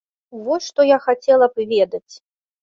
Вось 0.45 0.65
што 0.69 0.81
я 0.91 0.97
хацела 1.05 1.49
б 1.53 1.67
ведаць. 1.75 2.13